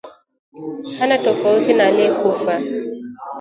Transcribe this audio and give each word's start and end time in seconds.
hana 0.99 1.17
tofauti 1.17 1.73
na 1.73 1.83
aliyekufa 1.87 2.61